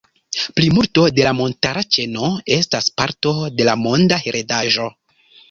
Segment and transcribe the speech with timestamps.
[0.59, 4.91] Plimulto de la montara ĉeno estas parto de la Monda heredaĵo.